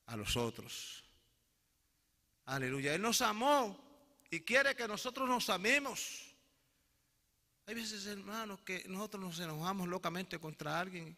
a 0.06 0.16
los 0.16 0.38
otros. 0.38 1.04
Aleluya. 2.46 2.94
Él 2.94 3.02
nos 3.02 3.20
amó 3.20 3.78
y 4.30 4.40
quiere 4.40 4.74
que 4.74 4.88
nosotros 4.88 5.28
nos 5.28 5.50
amemos. 5.50 6.34
Hay 7.66 7.74
veces, 7.74 8.06
hermanos, 8.06 8.62
que 8.62 8.84
nosotros 8.88 9.22
nos 9.22 9.38
enojamos 9.38 9.86
locamente 9.86 10.38
contra 10.38 10.80
alguien 10.80 11.14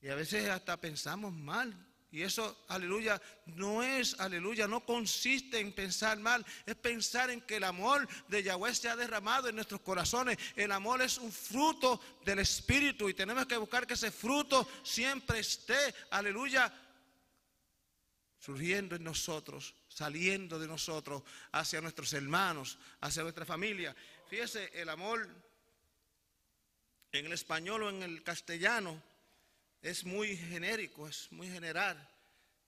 y 0.00 0.08
a 0.08 0.14
veces 0.14 0.48
hasta 0.48 0.80
pensamos 0.80 1.32
mal 1.32 1.88
y 2.10 2.22
eso, 2.22 2.64
aleluya, 2.68 3.20
no 3.44 3.82
es, 3.82 4.18
aleluya, 4.18 4.66
no 4.66 4.84
consiste 4.84 5.60
en 5.60 5.74
pensar 5.74 6.18
mal, 6.18 6.44
es 6.64 6.74
pensar 6.74 7.28
en 7.28 7.42
que 7.42 7.56
el 7.56 7.64
amor 7.64 8.08
de 8.28 8.42
Yahweh 8.42 8.74
se 8.74 8.88
ha 8.88 8.96
derramado 8.96 9.48
en 9.48 9.56
nuestros 9.56 9.82
corazones. 9.82 10.38
El 10.56 10.72
amor 10.72 11.02
es 11.02 11.18
un 11.18 11.30
fruto 11.30 12.00
del 12.24 12.38
Espíritu 12.38 13.10
y 13.10 13.14
tenemos 13.14 13.44
que 13.44 13.58
buscar 13.58 13.86
que 13.86 13.92
ese 13.92 14.10
fruto 14.10 14.66
siempre 14.82 15.40
esté, 15.40 15.94
aleluya, 16.10 16.72
surgiendo 18.38 18.96
en 18.96 19.04
nosotros, 19.04 19.74
saliendo 19.88 20.58
de 20.58 20.66
nosotros 20.66 21.22
hacia 21.52 21.82
nuestros 21.82 22.14
hermanos, 22.14 22.78
hacia 23.02 23.22
nuestra 23.22 23.44
familia. 23.44 23.94
Fíjese, 24.30 24.70
el 24.72 24.88
amor 24.88 25.28
en 27.12 27.26
el 27.26 27.32
español 27.32 27.82
o 27.82 27.90
en 27.90 28.02
el 28.02 28.22
castellano 28.22 29.02
es 29.82 30.04
muy 30.04 30.36
genérico, 30.36 31.08
es 31.08 31.30
muy 31.32 31.48
general. 31.48 31.96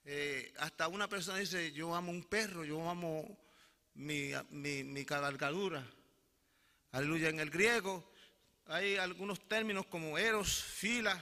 Eh, 0.05 0.53
hasta 0.59 0.89
una 0.89 1.09
persona 1.09 1.39
dice, 1.39 1.73
yo 1.73 1.95
amo 1.95 2.11
un 2.11 2.25
perro, 2.25 2.65
yo 2.65 2.89
amo 2.89 3.39
mi, 3.95 4.33
mi, 4.51 5.05
cabalgadura. 5.05 5.85
Aleluya. 6.93 7.29
En 7.29 7.41
el 7.41 7.51
griego 7.51 8.11
hay 8.67 8.97
algunos 8.97 9.47
términos 9.49 9.87
como 9.87 10.17
eros, 10.17 10.63
fila, 10.63 11.21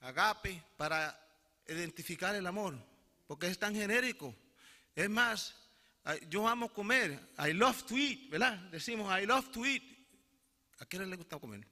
agape, 0.00 0.62
para 0.76 1.18
identificar 1.66 2.34
el 2.34 2.46
amor, 2.46 2.76
porque 3.26 3.46
es 3.46 3.58
tan 3.58 3.74
genérico. 3.74 4.34
Es 4.94 5.08
más, 5.08 5.54
yo 6.28 6.46
amo 6.46 6.72
comer, 6.72 7.18
I 7.38 7.52
love 7.52 7.84
to 7.84 7.96
eat, 7.96 8.28
¿verdad? 8.28 8.58
Decimos, 8.70 9.10
I 9.18 9.26
love 9.26 9.50
to 9.50 9.64
eat. 9.64 9.82
¿A 10.78 10.86
quién 10.86 11.08
le 11.08 11.16
gusta 11.16 11.38
comer? 11.38 11.66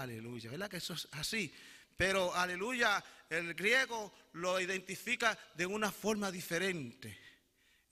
Aleluya, 0.00 0.50
¿verdad 0.50 0.68
que 0.68 0.78
eso 0.78 0.94
es 0.94 1.06
así? 1.12 1.54
Pero, 1.96 2.34
aleluya, 2.34 3.02
el 3.30 3.54
griego 3.54 4.12
lo 4.32 4.60
identifica 4.60 5.38
de 5.54 5.66
una 5.66 5.92
forma 5.92 6.32
diferente. 6.32 7.16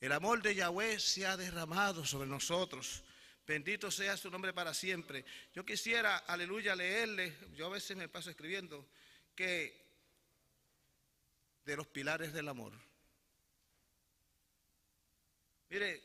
El 0.01 0.11
amor 0.11 0.43
de 0.43 0.57
Yahweh 0.57 0.99
se 0.99 1.25
ha 1.25 1.37
derramado 1.37 2.05
sobre 2.05 2.29
nosotros. 2.29 3.05
Bendito 3.47 3.89
sea 3.93 4.17
su 4.17 4.33
nombre 4.33 4.53
para 4.53 4.75
siempre. 4.75 5.25
Yo 5.55 5.65
quisiera, 5.65 6.17
aleluya, 6.19 6.75
leerle, 6.75 7.37
yo 7.55 7.67
a 7.67 7.71
veces 7.71 7.97
me 7.97 8.09
paso 8.09 8.31
escribiendo, 8.31 8.89
que 9.37 9.81
de 11.65 11.77
los 11.77 11.87
pilares 11.87 12.33
del 12.33 12.49
amor. 12.49 12.73
Mire, 15.71 16.03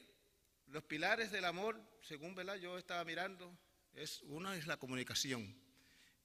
los 0.68 0.84
pilares 0.84 1.32
del 1.32 1.46
amor, 1.46 1.82
según 2.04 2.36
yo 2.62 2.78
estaba 2.78 3.04
mirando, 3.04 3.52
es 3.96 4.22
una 4.22 4.56
es 4.56 4.68
la 4.68 4.78
comunicación. 4.78 5.67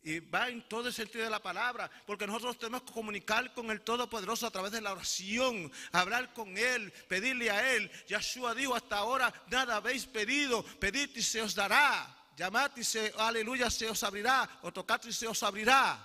Y 0.05 0.19
va 0.19 0.49
en 0.49 0.67
todo 0.69 0.89
el 0.89 0.95
sentido 0.95 1.23
de 1.23 1.31
la 1.31 1.41
palabra, 1.41 1.89
porque 2.07 2.27
nosotros 2.27 2.59
tenemos 2.59 2.83
que 2.83 2.93
comunicar 2.93 3.55
con 3.55 3.71
el 3.71 3.83
Todopoderoso 3.83 4.47
a 4.47 4.51
través 4.51 4.73
de 4.73 4.81
la 4.81 4.93
oración, 4.93 5.71
hablar 5.93 6.33
con 6.33 6.59
Él, 6.59 6.93
pedirle 7.09 7.51
a 7.51 7.75
Él. 7.75 7.91
Yahshua 8.09 8.55
dijo, 8.55 8.75
hasta 8.75 8.97
ahora 8.97 9.33
nada 9.49 9.77
habéis 9.77 10.07
pedido, 10.07 10.65
pedid 10.81 11.11
y 11.15 11.23
se 11.23 11.41
os 11.41 11.55
dará. 11.55 12.19
Llamad 12.37 12.73
y 12.77 12.83
se, 12.83 13.13
aleluya, 13.17 13.71
se 13.71 13.89
os 13.89 14.03
abrirá, 14.03 14.59
o 14.63 14.73
tocad 14.73 15.01
y 15.05 15.13
se 15.13 15.29
os 15.29 15.41
abrirá. 15.43 16.05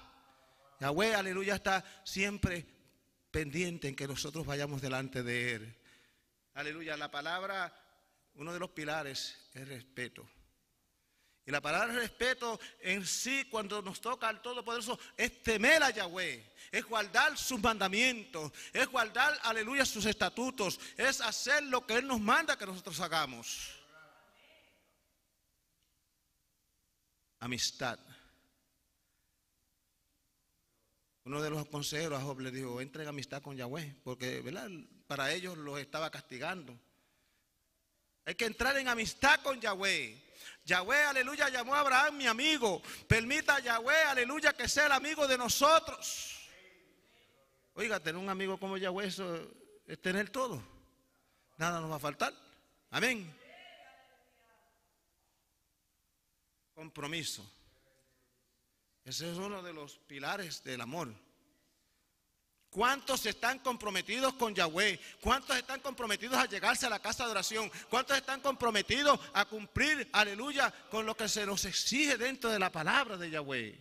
Yahweh, 0.80 1.16
aleluya, 1.16 1.56
está 1.56 1.84
siempre 2.04 2.66
pendiente 3.32 3.88
en 3.88 3.96
que 3.96 4.08
nosotros 4.08 4.46
vayamos 4.46 4.82
delante 4.82 5.24
de 5.24 5.54
Él. 5.56 5.76
Aleluya, 6.54 6.98
la 6.98 7.10
palabra, 7.10 7.74
uno 8.36 8.54
de 8.54 8.60
los 8.60 8.70
pilares 8.70 9.50
es 9.54 9.68
respeto. 9.68 10.30
Y 11.48 11.52
la 11.52 11.62
palabra 11.62 11.94
respeto 11.94 12.60
en 12.82 13.06
sí, 13.06 13.46
cuando 13.50 13.82
nos 13.82 14.02
toca 14.02 14.28
al 14.28 14.42
Todopoderoso, 14.42 15.00
es 15.16 15.42
temer 15.42 15.82
a 15.82 15.92
Yahweh, 15.92 16.44
es 16.70 16.84
guardar 16.84 17.38
sus 17.38 17.58
mandamientos, 17.62 18.52
es 18.74 18.86
guardar, 18.88 19.40
aleluya, 19.44 19.86
sus 19.86 20.06
estatutos, 20.06 20.78
es 20.98 21.22
hacer 21.22 21.64
lo 21.64 21.88
que 21.88 21.94
Él 21.94 22.06
nos 22.06 22.20
manda 22.20 22.58
que 22.58 22.66
nosotros 22.66 23.00
hagamos. 23.00 23.80
Amistad. 27.40 27.98
Uno 31.24 31.42
de 31.42 31.50
los 31.50 31.66
consejeros 31.70 32.20
a 32.20 32.24
Job 32.24 32.42
le 32.42 32.52
dijo, 32.52 32.82
entre 32.82 33.04
en 33.04 33.10
amistad 33.10 33.42
con 33.42 33.56
Yahweh, 33.56 34.02
porque 34.04 34.44
para 35.08 35.32
ellos 35.32 35.58
los 35.58 35.80
estaba 35.80 36.12
castigando. 36.12 36.78
Hay 38.26 38.36
que 38.36 38.44
entrar 38.44 38.76
en 38.76 38.90
amistad 38.90 39.40
con 39.40 39.62
Yahweh. 39.62 40.27
Yahweh, 40.68 41.06
aleluya, 41.06 41.48
llamó 41.48 41.74
a 41.76 41.80
Abraham 41.80 42.18
mi 42.18 42.28
amigo. 42.28 42.82
Permita 43.08 43.56
a 43.56 43.60
Yahweh, 43.62 44.04
aleluya, 44.10 44.52
que 44.52 44.68
sea 44.68 44.88
el 44.88 44.92
amigo 44.92 45.26
de 45.26 45.38
nosotros. 45.38 46.38
Oiga, 47.74 48.02
tener 48.02 48.22
un 48.22 48.30
amigo 48.30 48.60
como 48.60 48.78
Yahweh, 48.78 49.08
eso 49.08 49.48
es 49.88 50.02
tener 50.02 50.30
todo. 50.30 50.62
Nada 51.58 51.80
nos 51.80 51.90
va 51.90 51.96
a 51.96 52.00
faltar. 52.00 52.34
Amén. 52.92 53.34
Compromiso. 56.76 57.50
Ese 59.06 59.32
es 59.32 59.38
uno 59.38 59.64
de 59.64 59.72
los 59.72 60.00
pilares 60.00 60.66
del 60.66 60.82
amor. 60.82 61.14
¿Cuántos 62.78 63.26
están 63.26 63.58
comprometidos 63.58 64.36
con 64.36 64.54
Yahweh? 64.54 65.00
¿Cuántos 65.20 65.58
están 65.58 65.82
comprometidos 65.82 66.38
a 66.38 66.46
llegarse 66.46 66.86
a 66.86 66.92
la 66.92 67.00
casa 67.00 67.26
de 67.26 67.32
oración? 67.32 67.72
¿Cuántos 67.90 68.16
están 68.16 68.40
comprometidos 68.40 69.20
a 69.34 69.46
cumplir, 69.46 70.08
aleluya, 70.14 70.72
con 70.92 71.04
lo 71.04 71.18
que 71.18 71.28
se 71.28 71.44
nos 71.44 71.66
exige 71.66 72.18
dentro 72.18 72.52
de 72.52 72.60
la 72.60 72.72
palabra 72.72 73.18
de 73.18 73.32
Yahweh? 73.32 73.76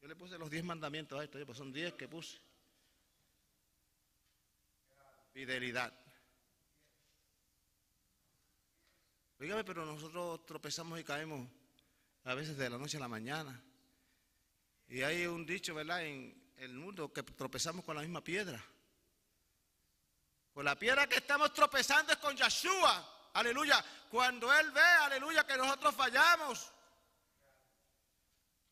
Yo 0.00 0.08
le 0.08 0.16
puse 0.16 0.36
los 0.36 0.50
diez 0.50 0.64
mandamientos 0.64 1.20
a 1.20 1.22
esto, 1.22 1.38
pues 1.46 1.56
son 1.56 1.72
diez 1.72 1.94
que 1.94 2.08
puse. 2.08 2.36
Fidelidad. 5.32 5.96
Dígame, 9.38 9.62
pero 9.62 9.86
nosotros 9.86 10.44
tropezamos 10.44 10.98
y 10.98 11.04
caemos 11.04 11.48
a 12.24 12.34
veces 12.34 12.56
de 12.56 12.68
la 12.68 12.76
noche 12.76 12.96
a 12.96 13.00
la 13.00 13.06
mañana. 13.06 13.62
Y 14.88 15.02
hay 15.02 15.26
un 15.26 15.46
dicho, 15.46 15.76
¿verdad? 15.76 16.02
El 16.56 16.74
mundo 16.74 17.12
que 17.12 17.22
tropezamos 17.22 17.84
con 17.84 17.96
la 17.96 18.02
misma 18.02 18.22
piedra. 18.22 18.62
Pues 20.52 20.64
la 20.64 20.78
piedra 20.78 21.06
que 21.06 21.16
estamos 21.16 21.52
tropezando 21.52 22.12
es 22.12 22.18
con 22.18 22.36
Yeshua. 22.36 23.30
Aleluya. 23.34 23.82
Cuando 24.10 24.52
Él 24.52 24.70
ve, 24.70 24.80
aleluya, 24.80 25.46
que 25.46 25.56
nosotros 25.56 25.94
fallamos, 25.94 26.70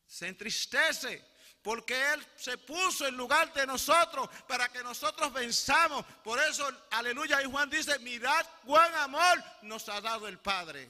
se 0.06 0.28
entristece. 0.28 1.30
Porque 1.62 2.12
Él 2.12 2.26
se 2.36 2.56
puso 2.58 3.06
en 3.06 3.16
lugar 3.16 3.52
de 3.52 3.66
nosotros 3.66 4.28
para 4.46 4.68
que 4.68 4.82
nosotros 4.82 5.32
venzamos. 5.32 6.04
Por 6.24 6.38
eso, 6.38 6.66
aleluya, 6.90 7.42
y 7.42 7.50
Juan 7.50 7.68
dice, 7.68 7.98
mirad 7.98 8.46
cuán 8.64 8.94
amor 8.94 9.42
nos 9.62 9.88
ha 9.88 10.00
dado 10.00 10.26
el 10.26 10.38
Padre. 10.38 10.88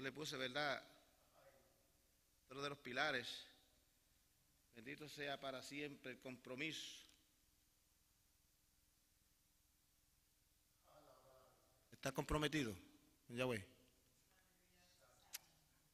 Le 0.00 0.12
puse, 0.12 0.38
¿verdad? 0.38 0.82
Otro 2.46 2.62
de 2.62 2.70
los 2.70 2.78
pilares. 2.78 3.28
Bendito 4.74 5.06
sea 5.10 5.38
para 5.38 5.62
siempre 5.62 6.12
el 6.12 6.20
compromiso. 6.20 7.04
¿Está 11.92 12.12
comprometido? 12.12 12.74
Yahweh. 13.28 13.62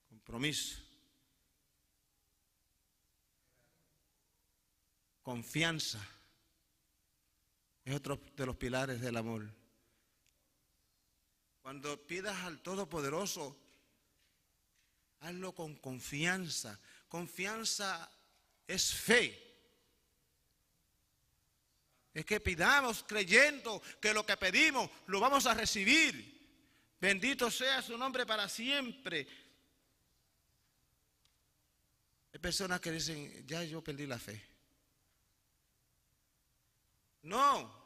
Compromiso. 0.09 0.81
Confianza. 5.21 6.01
Es 7.85 7.93
otro 7.93 8.21
de 8.37 8.47
los 8.47 8.57
pilares 8.57 9.01
del 9.01 9.17
amor. 9.17 9.51
Cuando 11.61 12.07
pidas 12.07 12.37
al 12.45 12.63
Todopoderoso, 12.63 13.66
hazlo 15.21 15.55
con 15.55 15.77
confianza. 15.77 16.79
Confianza 17.09 18.11
es 18.67 18.95
fe. 18.95 19.43
Es 22.13 22.25
que 22.25 22.41
pidamos 22.41 23.05
creyendo 23.07 23.83
que 24.01 24.15
lo 24.15 24.25
que 24.25 24.37
pedimos 24.37 24.91
lo 25.07 25.21
vamos 25.21 25.47
a 25.47 25.55
recibir. 25.55 26.35
Bendito 26.99 27.51
sea 27.51 27.83
su 27.83 27.97
nombre 27.99 28.25
para 28.25 28.49
siempre. 28.49 29.27
Hay 32.33 32.41
personas 32.41 32.81
que 32.81 32.91
dicen, 32.91 33.47
ya 33.47 33.63
yo 33.65 33.83
perdí 33.83 34.07
la 34.07 34.19
fe. 34.19 34.43
No. 37.23 37.86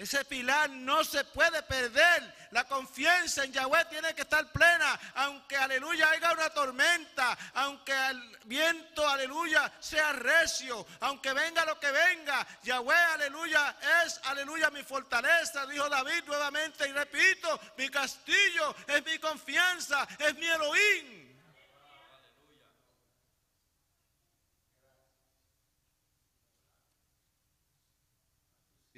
Ese 0.00 0.24
pilar 0.24 0.70
no 0.70 1.04
se 1.04 1.24
puede 1.24 1.62
perder. 1.62 2.48
La 2.52 2.64
confianza 2.64 3.44
en 3.44 3.52
Yahweh 3.52 3.84
tiene 3.90 4.14
que 4.14 4.22
estar 4.22 4.50
plena. 4.50 4.98
Aunque, 5.16 5.58
aleluya, 5.58 6.08
haya 6.08 6.32
una 6.32 6.48
tormenta. 6.48 7.36
Aunque 7.52 7.92
el 8.08 8.38
viento, 8.46 9.06
aleluya, 9.06 9.70
sea 9.78 10.14
recio. 10.14 10.86
Aunque 11.00 11.34
venga 11.34 11.66
lo 11.66 11.78
que 11.78 11.90
venga. 11.90 12.46
Yahweh, 12.62 12.96
aleluya, 13.12 13.76
es, 14.02 14.18
aleluya, 14.24 14.70
mi 14.70 14.82
fortaleza. 14.82 15.66
Dijo 15.66 15.86
David 15.90 16.24
nuevamente. 16.24 16.88
Y 16.88 16.92
repito, 16.92 17.60
mi 17.76 17.90
castillo 17.90 18.74
es 18.86 19.04
mi 19.04 19.18
confianza. 19.18 20.08
Es 20.18 20.34
mi 20.36 20.46
Elohim. 20.46 21.19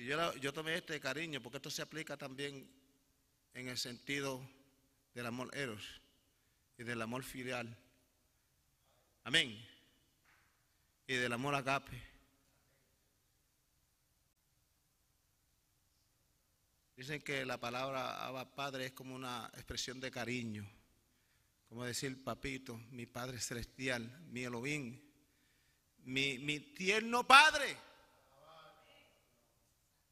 Y 0.02 0.06
yo, 0.06 0.52
tomé 0.52 0.74
este 0.74 0.98
cariño 0.98 1.40
porque 1.40 1.58
esto 1.58 1.70
se 1.70 1.80
aplica 1.80 2.16
también 2.16 2.68
en 3.54 3.68
el 3.68 3.78
sentido 3.78 4.44
del 5.14 5.26
amor 5.26 5.56
eros 5.56 6.02
y 6.76 6.82
del 6.82 7.00
amor 7.00 7.22
filial. 7.22 7.78
Amén. 9.22 9.64
Y 11.06 11.14
del 11.14 11.32
amor 11.32 11.54
agape. 11.54 12.02
Dicen 16.96 17.22
que 17.22 17.46
la 17.46 17.60
palabra 17.60 18.52
Padre 18.56 18.86
es 18.86 18.92
como 18.92 19.14
una 19.14 19.52
expresión 19.54 20.00
de 20.00 20.10
cariño, 20.10 20.68
como 21.68 21.84
decir 21.84 22.24
papito, 22.24 22.76
mi 22.90 23.06
Padre 23.06 23.38
celestial, 23.38 24.02
mi 24.32 24.42
Elohim, 24.42 25.00
mi, 25.98 26.40
mi 26.40 26.58
tierno 26.58 27.24
Padre. 27.24 27.91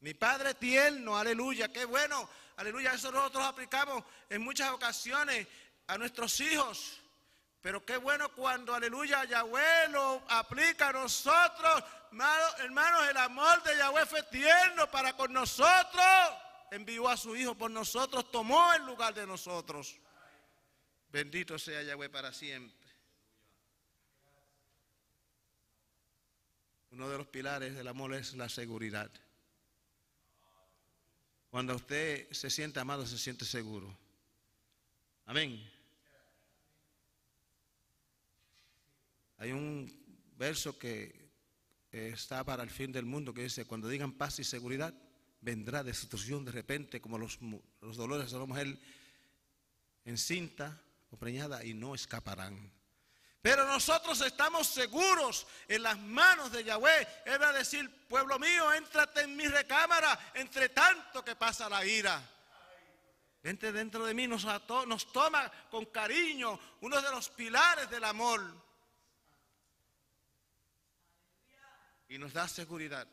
Mi 0.01 0.15
Padre 0.15 0.55
tierno, 0.55 1.15
aleluya, 1.15 1.71
qué 1.71 1.85
bueno, 1.85 2.27
aleluya, 2.57 2.93
eso 2.93 3.11
nosotros 3.11 3.43
aplicamos 3.45 4.03
en 4.29 4.41
muchas 4.41 4.71
ocasiones 4.71 5.47
a 5.87 5.97
nuestros 5.97 6.39
hijos. 6.39 6.99
Pero 7.61 7.85
qué 7.85 7.97
bueno 7.97 8.33
cuando, 8.33 8.73
aleluya, 8.73 9.23
Yahweh 9.25 9.89
lo 9.89 10.23
aplica 10.27 10.89
a 10.89 10.93
nosotros. 10.93 11.83
Hermanos, 12.57 13.09
el 13.09 13.17
amor 13.17 13.61
de 13.61 13.77
Yahweh 13.77 14.07
fue 14.07 14.23
tierno 14.23 14.89
para 14.89 15.15
con 15.15 15.31
nosotros. 15.31 16.03
Envió 16.71 17.07
a 17.07 17.15
su 17.15 17.35
Hijo 17.35 17.53
por 17.53 17.69
nosotros, 17.69 18.31
tomó 18.31 18.73
el 18.73 18.83
lugar 18.83 19.13
de 19.13 19.27
nosotros. 19.27 19.99
Bendito 21.09 21.59
sea 21.59 21.83
Yahweh 21.83 22.09
para 22.09 22.33
siempre. 22.33 22.75
Uno 26.89 27.07
de 27.07 27.19
los 27.19 27.27
pilares 27.27 27.75
del 27.75 27.87
amor 27.87 28.15
es 28.15 28.33
la 28.33 28.49
seguridad. 28.49 29.11
Cuando 31.51 31.75
usted 31.75 32.31
se 32.31 32.49
siente 32.49 32.79
amado, 32.79 33.05
se 33.05 33.17
siente 33.17 33.43
seguro. 33.43 33.93
Amén. 35.25 35.61
Hay 39.35 39.51
un 39.51 39.91
verso 40.37 40.79
que 40.79 41.29
está 41.91 42.45
para 42.45 42.63
el 42.63 42.69
fin 42.69 42.93
del 42.93 43.05
mundo 43.05 43.33
que 43.33 43.43
dice, 43.43 43.65
cuando 43.65 43.89
digan 43.89 44.13
paz 44.13 44.39
y 44.39 44.45
seguridad, 44.45 44.93
vendrá 45.41 45.83
destrucción 45.83 46.45
de 46.45 46.53
repente 46.53 47.01
como 47.01 47.17
los, 47.17 47.37
los 47.81 47.97
dolores 47.97 48.31
de 48.31 48.39
la 48.39 48.45
mujer 48.45 48.79
encinta 50.05 50.81
o 51.09 51.17
preñada 51.17 51.65
y 51.65 51.73
no 51.73 51.95
escaparán. 51.95 52.71
Pero 53.41 53.65
nosotros 53.65 54.21
estamos 54.21 54.67
seguros 54.67 55.47
en 55.67 55.81
las 55.81 55.97
manos 55.97 56.51
de 56.51 56.63
Yahweh. 56.63 57.07
Él 57.25 57.41
va 57.41 57.49
a 57.49 57.53
decir, 57.53 57.89
pueblo 58.07 58.37
mío, 58.37 58.71
éntrate 58.73 59.21
en 59.21 59.35
mi 59.35 59.47
recámara, 59.47 60.31
entre 60.35 60.69
tanto 60.69 61.25
que 61.25 61.35
pasa 61.35 61.67
la 61.67 61.83
ira. 61.83 62.21
Vente 63.41 63.71
dentro 63.71 64.05
de 64.05 64.13
mí, 64.13 64.27
nos, 64.27 64.45
nos 64.85 65.11
toma 65.11 65.51
con 65.71 65.85
cariño, 65.85 66.59
uno 66.81 67.01
de 67.01 67.09
los 67.09 67.29
pilares 67.29 67.89
del 67.89 68.03
amor. 68.03 68.41
Y 72.09 72.19
nos 72.19 72.33
da 72.33 72.47
seguridad. 72.47 73.07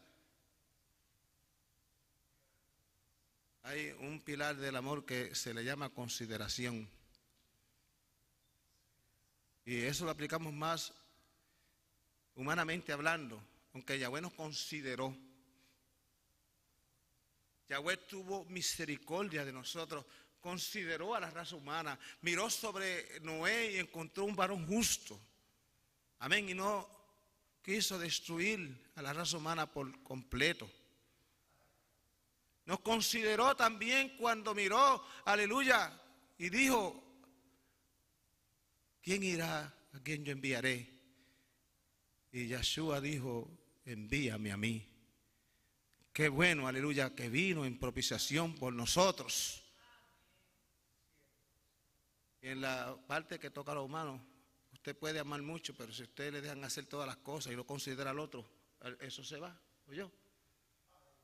Hay 3.62 3.90
un 4.00 4.20
pilar 4.20 4.56
del 4.56 4.76
amor 4.76 5.06
que 5.06 5.34
se 5.34 5.54
le 5.54 5.64
llama 5.64 5.88
consideración. 5.88 6.97
Y 9.68 9.82
eso 9.82 10.06
lo 10.06 10.12
aplicamos 10.12 10.50
más 10.54 10.94
humanamente 12.36 12.90
hablando, 12.90 13.38
aunque 13.74 13.98
Yahweh 13.98 14.22
nos 14.22 14.32
consideró. 14.32 15.14
Yahweh 17.68 17.98
tuvo 17.98 18.46
misericordia 18.46 19.44
de 19.44 19.52
nosotros 19.52 20.06
consideró 20.40 21.14
a 21.14 21.20
la 21.20 21.28
raza 21.28 21.54
humana, 21.54 21.98
miró 22.22 22.48
sobre 22.48 23.20
Noé 23.20 23.72
y 23.72 23.76
encontró 23.76 24.24
un 24.24 24.34
varón 24.34 24.66
justo. 24.66 25.20
Amén. 26.20 26.48
Y 26.48 26.54
no 26.54 26.88
quiso 27.60 27.98
destruir 27.98 28.90
a 28.94 29.02
la 29.02 29.12
raza 29.12 29.36
humana 29.36 29.70
por 29.70 30.02
completo. 30.02 30.66
Nos 32.64 32.80
consideró 32.80 33.54
también 33.54 34.16
cuando 34.16 34.54
miró, 34.54 35.04
aleluya, 35.26 35.92
y 36.38 36.48
dijo, 36.48 37.07
¿quién 39.02 39.22
irá 39.22 39.74
a 39.92 40.00
quien 40.00 40.24
yo 40.24 40.32
enviaré? 40.32 40.88
Y 42.32 42.46
Yeshua 42.46 43.00
dijo, 43.00 43.50
envíame 43.84 44.52
a 44.52 44.56
mí. 44.56 44.86
Qué 46.12 46.28
bueno, 46.28 46.66
aleluya, 46.66 47.14
que 47.14 47.28
vino 47.28 47.64
en 47.64 47.78
propiciación 47.78 48.54
por 48.54 48.72
nosotros. 48.72 49.62
En 52.42 52.60
la 52.60 52.96
parte 53.06 53.38
que 53.38 53.50
toca 53.50 53.72
a 53.72 53.76
los 53.76 53.84
humanos, 53.84 54.20
usted 54.72 54.96
puede 54.96 55.18
amar 55.18 55.42
mucho, 55.42 55.74
pero 55.76 55.92
si 55.92 56.02
usted 56.02 56.32
le 56.32 56.40
dejan 56.40 56.64
hacer 56.64 56.86
todas 56.86 57.06
las 57.06 57.18
cosas 57.18 57.52
y 57.52 57.56
lo 57.56 57.66
considera 57.66 58.10
al 58.10 58.18
otro, 58.18 58.44
eso 59.00 59.24
se 59.24 59.38
va, 59.38 59.56
yo. 59.88 60.10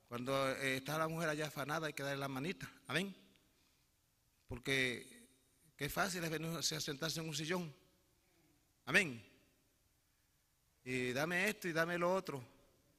Cuando 0.08 0.50
eh, 0.52 0.76
está 0.76 0.98
la 0.98 1.08
mujer 1.08 1.28
allá 1.28 1.46
afanada 1.46 1.86
hay 1.86 1.92
que 1.92 2.02
darle 2.02 2.18
la 2.18 2.28
manita, 2.28 2.70
amén. 2.86 3.14
Porque 4.46 5.13
qué 5.76 5.88
fácil 5.88 6.24
es 6.24 6.30
venirse 6.30 6.76
a 6.76 6.80
sentarse 6.80 7.20
en 7.20 7.28
un 7.28 7.34
sillón, 7.34 7.74
amén. 8.84 9.24
Y 10.84 11.12
dame 11.12 11.48
esto 11.48 11.68
y 11.68 11.72
dame 11.72 11.98
lo 11.98 12.14
otro. 12.14 12.44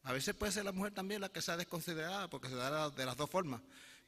A 0.04 0.14
veces 0.14 0.36
puede 0.36 0.52
ser 0.52 0.66
la 0.66 0.72
mujer 0.72 0.94
también 0.94 1.22
la 1.22 1.30
que 1.30 1.42
sea 1.42 1.58
desconsiderada, 1.58 2.30
porque 2.30 2.50
se 2.50 2.56
da 2.56 2.90
de 2.90 3.06
las 3.06 3.18
dos 3.18 3.30
formas. 3.30 3.62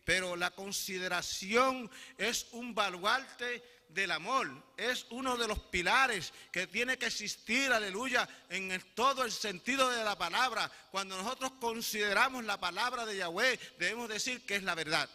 Pero 0.03 0.35
la 0.35 0.51
consideración 0.51 1.89
es 2.17 2.47
un 2.51 2.73
baluarte 2.73 3.63
del 3.89 4.11
amor, 4.11 4.47
es 4.75 5.05
uno 5.09 5.37
de 5.37 5.47
los 5.47 5.59
pilares 5.59 6.33
que 6.51 6.67
tiene 6.67 6.97
que 6.97 7.07
existir, 7.07 7.71
aleluya, 7.71 8.27
en 8.49 8.79
todo 8.93 9.23
el 9.23 9.31
sentido 9.31 9.89
de 9.89 10.03
la 10.03 10.17
palabra. 10.17 10.71
Cuando 10.91 11.17
nosotros 11.17 11.51
consideramos 11.59 12.43
la 12.45 12.59
palabra 12.59 13.05
de 13.05 13.17
Yahweh, 13.17 13.59
debemos 13.79 14.09
decir 14.09 14.45
que 14.45 14.55
es 14.55 14.63
la 14.63 14.75
verdad. 14.75 15.09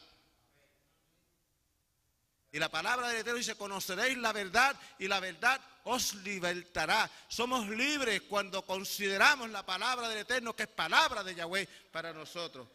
Y 2.52 2.58
la 2.58 2.68
palabra 2.68 3.08
del 3.08 3.20
Eterno 3.20 3.38
dice, 3.38 3.54
conoceréis 3.54 4.18
la 4.18 4.30
verdad 4.30 4.78
y 4.98 5.08
la 5.08 5.20
verdad 5.20 5.58
os 5.84 6.14
libertará. 6.16 7.10
Somos 7.26 7.66
libres 7.70 8.20
cuando 8.22 8.64
consideramos 8.66 9.48
la 9.50 9.64
palabra 9.64 10.06
del 10.10 10.18
Eterno, 10.18 10.54
que 10.54 10.64
es 10.64 10.68
palabra 10.68 11.24
de 11.24 11.34
Yahweh 11.34 11.66
para 11.90 12.12
nosotros. 12.12 12.68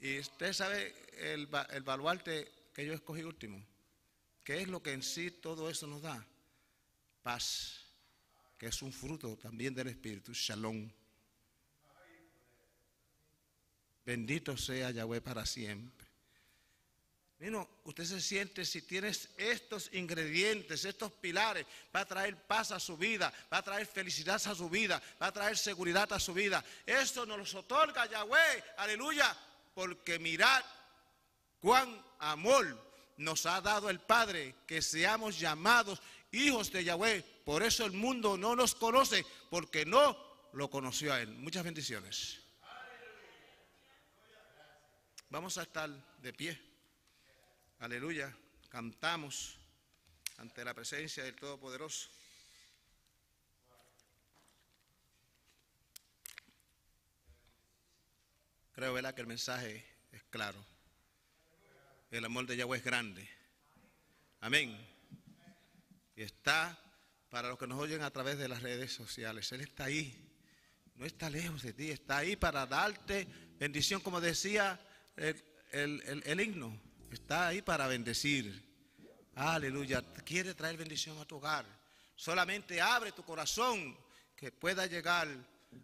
Y 0.00 0.18
usted 0.18 0.52
sabe 0.52 0.92
el, 1.12 1.48
el 1.70 1.82
baluarte 1.84 2.50
que 2.74 2.84
yo 2.84 2.92
escogí 2.94 3.22
último. 3.22 3.64
¿Qué 4.42 4.60
es 4.60 4.66
lo 4.66 4.82
que 4.82 4.92
en 4.92 5.04
sí 5.04 5.30
todo 5.30 5.70
eso 5.70 5.86
nos 5.86 6.02
da? 6.02 6.26
Paz, 7.22 7.78
que 8.58 8.66
es 8.66 8.82
un 8.82 8.92
fruto 8.92 9.36
también 9.36 9.72
del 9.72 9.86
Espíritu, 9.86 10.32
shalom. 10.34 10.90
Bendito 14.04 14.56
sea 14.56 14.90
Yahweh 14.90 15.20
para 15.20 15.46
siempre. 15.46 16.11
Bueno, 17.42 17.68
usted 17.82 18.04
se 18.04 18.20
siente 18.20 18.64
si 18.64 18.82
tienes 18.82 19.28
estos 19.36 19.90
ingredientes, 19.94 20.84
estos 20.84 21.10
pilares, 21.10 21.66
va 21.92 22.02
a 22.02 22.06
traer 22.06 22.36
paz 22.36 22.70
a 22.70 22.78
su 22.78 22.96
vida, 22.96 23.34
va 23.52 23.58
a 23.58 23.64
traer 23.64 23.84
felicidad 23.84 24.40
a 24.46 24.54
su 24.54 24.70
vida, 24.70 25.02
va 25.20 25.26
a 25.26 25.32
traer 25.32 25.58
seguridad 25.58 26.12
a 26.12 26.20
su 26.20 26.32
vida. 26.32 26.64
Esto 26.86 27.26
nos 27.26 27.38
los 27.38 27.54
otorga 27.56 28.06
Yahweh, 28.06 28.62
aleluya, 28.76 29.36
porque 29.74 30.20
mirad 30.20 30.62
cuán 31.58 32.00
amor 32.20 32.80
nos 33.16 33.44
ha 33.46 33.60
dado 33.60 33.90
el 33.90 33.98
Padre, 33.98 34.54
que 34.64 34.80
seamos 34.80 35.40
llamados 35.40 36.00
hijos 36.30 36.70
de 36.70 36.84
Yahweh. 36.84 37.24
Por 37.44 37.64
eso 37.64 37.84
el 37.84 37.92
mundo 37.92 38.36
no 38.36 38.54
nos 38.54 38.76
conoce, 38.76 39.26
porque 39.50 39.84
no 39.84 40.16
lo 40.52 40.70
conoció 40.70 41.12
a 41.12 41.20
Él. 41.20 41.30
Muchas 41.30 41.64
bendiciones. 41.64 42.38
Vamos 45.28 45.58
a 45.58 45.62
estar 45.62 45.90
de 45.90 46.32
pie. 46.32 46.71
Aleluya, 47.82 48.32
cantamos 48.68 49.58
ante 50.36 50.64
la 50.64 50.72
presencia 50.72 51.24
del 51.24 51.34
Todopoderoso. 51.34 52.10
Creo, 58.70 58.92
¿verdad?, 58.92 59.12
que 59.16 59.22
el 59.22 59.26
mensaje 59.26 59.84
es 60.12 60.22
claro. 60.30 60.64
El 62.12 62.24
amor 62.24 62.46
de 62.46 62.56
Yahweh 62.56 62.78
es 62.78 62.84
grande. 62.84 63.28
Amén. 64.42 64.78
Y 66.14 66.22
está 66.22 66.78
para 67.30 67.48
los 67.48 67.58
que 67.58 67.66
nos 67.66 67.80
oyen 67.80 68.02
a 68.02 68.12
través 68.12 68.38
de 68.38 68.46
las 68.46 68.62
redes 68.62 68.92
sociales. 68.92 69.50
Él 69.50 69.62
está 69.62 69.86
ahí. 69.86 70.32
No 70.94 71.04
está 71.04 71.28
lejos 71.28 71.62
de 71.62 71.72
ti. 71.72 71.90
Está 71.90 72.18
ahí 72.18 72.36
para 72.36 72.64
darte 72.64 73.26
bendición, 73.58 74.00
como 74.00 74.20
decía 74.20 74.78
el, 75.16 76.22
el 76.24 76.40
himno 76.40 76.91
Está 77.12 77.48
ahí 77.48 77.60
para 77.60 77.86
bendecir. 77.86 78.62
Aleluya. 79.34 80.02
Quiere 80.24 80.54
traer 80.54 80.78
bendición 80.78 81.18
a 81.18 81.26
tu 81.26 81.36
hogar. 81.36 81.66
Solamente 82.16 82.80
abre 82.80 83.12
tu 83.12 83.22
corazón 83.22 83.96
que 84.34 84.50
pueda 84.50 84.86
llegar, 84.86 85.28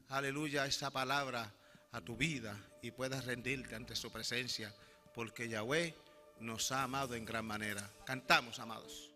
aleluya, 0.08 0.66
esa 0.66 0.90
palabra 0.90 1.52
a 1.92 2.00
tu 2.00 2.16
vida 2.16 2.58
y 2.82 2.90
puedas 2.92 3.26
rendirte 3.26 3.74
ante 3.74 3.94
su 3.94 4.10
presencia. 4.10 4.74
Porque 5.14 5.48
Yahweh 5.48 5.94
nos 6.40 6.72
ha 6.72 6.84
amado 6.84 7.14
en 7.14 7.24
gran 7.24 7.44
manera. 7.44 7.90
Cantamos, 8.06 8.58
amados. 8.58 9.07